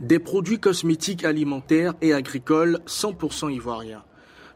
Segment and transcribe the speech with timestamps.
[0.00, 4.04] Des produits cosmétiques alimentaires et agricoles 100% ivoiriens.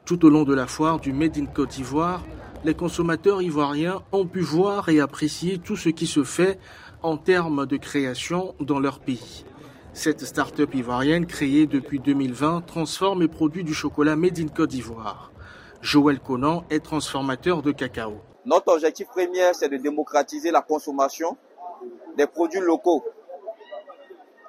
[0.04, 2.24] Tout au long de la foire du Made in Côte d'Ivoire,
[2.64, 6.60] les consommateurs ivoiriens ont pu voir et apprécier tout ce qui se fait
[7.02, 9.44] en termes de création dans leur pays.
[9.92, 15.32] Cette start-up ivoirienne créée depuis 2020 transforme et produit du chocolat Made in Côte d'Ivoire.
[15.80, 18.20] Joël Conan est transformateur de cacao.
[18.46, 21.36] Notre objectif premier, c'est de démocratiser la consommation
[22.16, 23.02] des produits locaux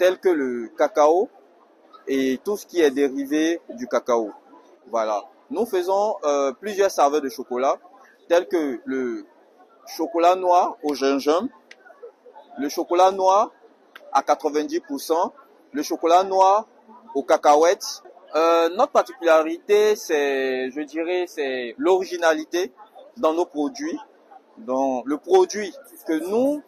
[0.04, 1.30] tels que le cacao
[2.10, 4.34] et tout ce qui est dérivé du cacao.
[4.92, 5.24] Voilà.
[5.50, 7.78] Nous faisons euh, plusieurs saveurs de chocolat,
[8.28, 9.26] tels que le
[9.88, 11.48] chocolat noir au gingembre,
[12.60, 13.54] le chocolat noir
[14.12, 15.32] à 90%,
[15.72, 16.68] le chocolat noir
[17.16, 18.04] aux cacahuètes.
[18.36, 22.74] Euh, notre particularité, c'est, je dirais, c'est l'originalité
[23.16, 23.98] dans nos produits.
[24.58, 25.74] Dans le produit
[26.06, 26.62] que nous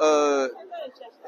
[0.00, 0.48] euh,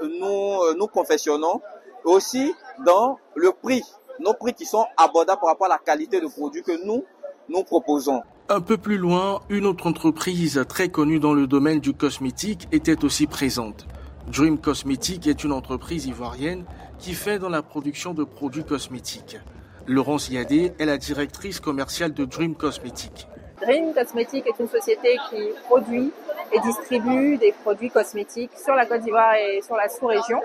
[0.06, 1.60] nous, euh, nous confessionnons,
[2.04, 3.82] aussi dans le prix,
[4.18, 7.04] nos prix qui sont abordables par rapport à la qualité de produit que nous
[7.48, 8.22] nous proposons.
[8.48, 13.04] Un peu plus loin, une autre entreprise très connue dans le domaine du cosmétique était
[13.04, 13.86] aussi présente.
[14.28, 16.64] Dream Cosmétique est une entreprise ivoirienne
[16.98, 19.38] qui fait dans la production de produits cosmétiques.
[19.86, 23.26] Laurence Yadé est la directrice commerciale de Dream Cosmétique.
[23.60, 26.12] Dream Cosmétique est une société qui produit
[26.52, 30.40] et distribue des produits cosmétiques sur la Côte d'Ivoire et sur la sous-région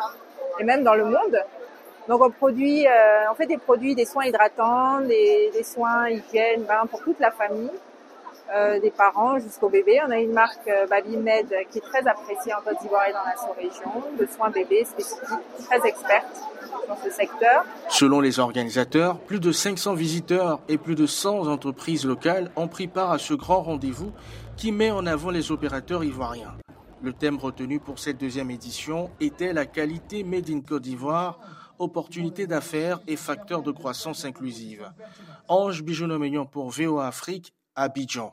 [0.60, 1.38] et même dans le monde.
[2.08, 6.64] Donc on produit, euh, on fait des produits, des soins hydratants, des, des soins hygiène,
[6.64, 7.72] bain pour toute la famille,
[8.54, 10.00] euh, des parents jusqu'au bébé.
[10.08, 13.26] On a une marque euh, Babymed qui est très appréciée en Côte d'Ivoire et dans
[13.26, 15.28] la sous-région, de soins bébés spécifiques,
[15.66, 16.42] très experte
[16.88, 17.66] dans ce secteur.
[17.90, 22.88] Selon les organisateurs, plus de 500 visiteurs et plus de 100 entreprises locales ont pris
[22.88, 24.12] part à ce grand rendez-vous
[24.56, 26.56] qui met en avant les opérateurs ivoiriens.
[27.02, 31.40] Le thème retenu pour cette deuxième édition était la qualité Made in Côte d'Ivoire,
[31.80, 34.92] opportunités d'affaires et facteurs de croissance inclusive.
[35.48, 38.32] Ange Bijounomeillon pour VOA Afrique, Abidjan.